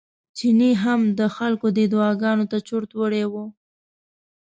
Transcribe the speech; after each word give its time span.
چيني 0.37 0.71
هم 0.83 1.01
د 1.19 1.21
خلکو 1.37 1.67
دې 1.77 1.85
دعاګانو 1.93 2.45
ته 2.51 2.57
چورت 2.67 2.91
وړی 2.95 3.23
و. 3.31 3.33